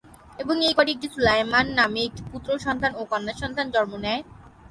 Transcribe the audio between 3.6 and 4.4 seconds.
জন্ম নেয়।